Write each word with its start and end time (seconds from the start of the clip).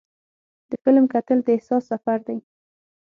د 0.69 0.71
فلم 0.83 1.05
کتل 1.13 1.37
د 1.43 1.47
احساس 1.55 1.83
سفر 1.91 2.17
دی. 2.27 2.37